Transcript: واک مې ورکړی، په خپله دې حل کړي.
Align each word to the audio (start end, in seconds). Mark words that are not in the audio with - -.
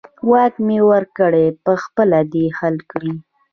واک 0.31 0.53
مې 0.65 0.79
ورکړی، 0.91 1.45
په 1.63 1.71
خپله 1.83 2.19
دې 2.33 2.45
حل 2.57 2.75
کړي. 2.91 3.13